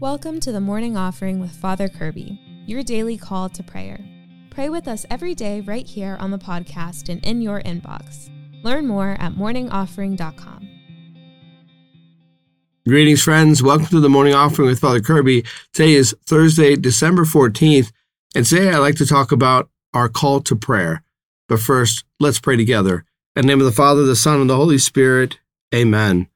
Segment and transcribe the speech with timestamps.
[0.00, 4.00] Welcome to the morning offering with Father Kirby, your daily call to prayer.
[4.48, 8.30] Pray with us every day right here on the podcast and in your inbox.
[8.64, 10.68] Learn more at morningoffering.com.
[12.88, 13.62] Greetings, friends.
[13.62, 15.44] Welcome to the morning offering with Father Kirby.
[15.74, 17.92] Today is Thursday, December 14th,
[18.34, 21.02] and today I'd like to talk about our call to prayer.
[21.46, 23.04] But first, let's pray together.
[23.36, 25.40] In the name of the Father, the Son, and the Holy Spirit,
[25.74, 26.26] amen.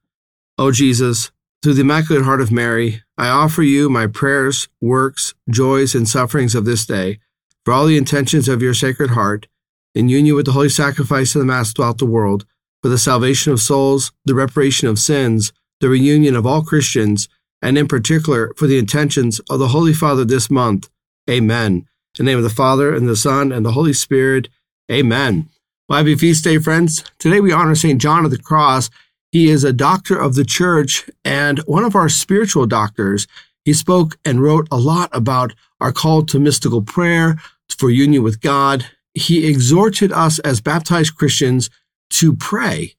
[0.58, 1.30] O Jesus,
[1.64, 6.54] through the Immaculate Heart of Mary, I offer you my prayers, works, joys, and sufferings
[6.54, 7.20] of this day,
[7.64, 9.46] for all the intentions of your Sacred Heart,
[9.94, 12.44] in union with the holy sacrifice of the Mass throughout the world,
[12.82, 17.30] for the salvation of souls, the reparation of sins, the reunion of all Christians,
[17.62, 20.90] and in particular for the intentions of the Holy Father this month.
[21.30, 21.88] Amen.
[22.18, 24.50] In the name of the Father, and the Son, and the Holy Spirit.
[24.92, 25.48] Amen.
[25.90, 27.02] Happy feast day, friends.
[27.18, 27.98] Today we honor St.
[27.98, 28.90] John of the Cross
[29.34, 33.26] he is a doctor of the church and one of our spiritual doctors.
[33.64, 37.36] He spoke and wrote a lot about our call to mystical prayer
[37.76, 38.86] for union with God.
[39.12, 41.68] He exhorted us as baptized Christians
[42.10, 42.94] to pray.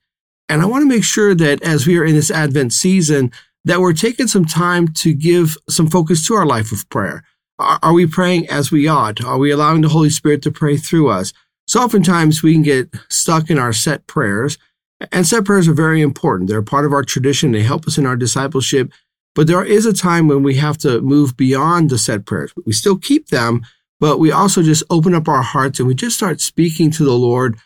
[0.50, 3.32] And I want to make sure that as we are in this Advent season,
[3.64, 7.24] that we're taking some time to give some focus to our life of prayer.
[7.60, 9.24] Are, we praying as we ought?
[9.24, 11.32] Are we allowing the Holy Spirit to pray through us?
[11.66, 14.58] So oftentimes we can get stuck in our set prayers
[15.12, 16.50] and set prayers are very important.
[16.50, 17.52] They're part of our tradition.
[17.52, 18.92] They help us in our discipleship.
[19.34, 22.54] But there is a time when we have to move beyond the set prayers.
[22.66, 23.66] We still keep them,
[24.00, 27.18] but we also just open up our hearts and we just start speaking to the
[27.18, 27.58] Lord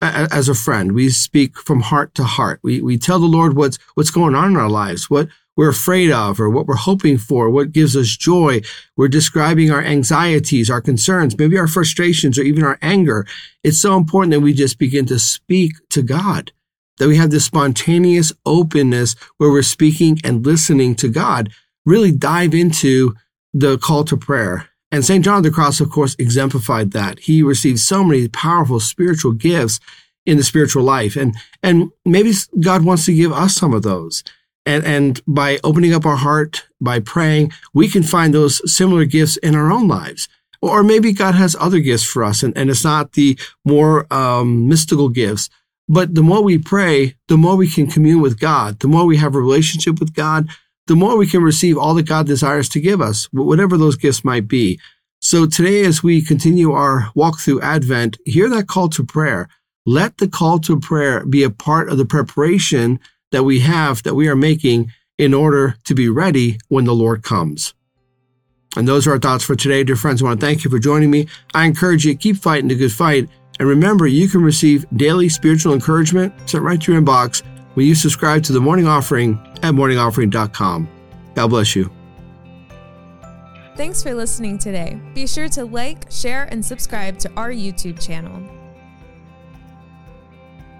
[0.00, 0.92] as a friend.
[0.92, 2.58] We speak from heart to heart.
[2.64, 6.10] We, we tell the Lord what's, what's going on in our lives, what we're afraid
[6.10, 8.62] of or what we're hoping for, what gives us joy.
[8.96, 13.26] We're describing our anxieties, our concerns, maybe our frustrations or even our anger.
[13.62, 16.50] It's so important that we just begin to speak to God
[17.02, 21.50] that we have this spontaneous openness where we're speaking and listening to God,
[21.84, 23.16] really dive into
[23.52, 24.68] the call to prayer.
[24.92, 25.24] And St.
[25.24, 27.18] John of the Cross, of course, exemplified that.
[27.18, 29.80] He received so many powerful spiritual gifts
[30.26, 31.16] in the spiritual life.
[31.16, 34.22] And, and maybe God wants to give us some of those.
[34.64, 39.38] And, and by opening up our heart, by praying, we can find those similar gifts
[39.38, 40.28] in our own lives.
[40.60, 44.68] Or maybe God has other gifts for us, and, and it's not the more um,
[44.68, 45.50] mystical gifts,
[45.88, 49.16] but the more we pray, the more we can commune with God, the more we
[49.16, 50.48] have a relationship with God,
[50.86, 54.24] the more we can receive all that God desires to give us, whatever those gifts
[54.24, 54.80] might be.
[55.20, 59.48] So today, as we continue our walk through Advent, hear that call to prayer.
[59.86, 62.98] Let the call to prayer be a part of the preparation
[63.30, 67.22] that we have, that we are making in order to be ready when the Lord
[67.22, 67.74] comes.
[68.76, 70.22] And those are our thoughts for today, dear friends.
[70.22, 71.28] I want to thank you for joining me.
[71.54, 73.28] I encourage you to keep fighting the good fight
[73.62, 77.94] and remember, you can receive daily spiritual encouragement sent right to your inbox when you
[77.94, 80.88] subscribe to the morning offering at morningoffering.com.
[81.36, 81.88] God bless you.
[83.76, 85.00] Thanks for listening today.
[85.14, 88.42] Be sure to like, share, and subscribe to our YouTube channel.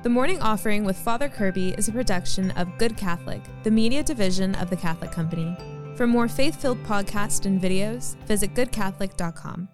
[0.02, 4.56] The Morning Offering with Father Kirby is a production of Good Catholic, the media division
[4.56, 5.56] of the Catholic Company.
[5.94, 9.68] For more faith filled podcasts and videos, visit goodcatholic.com.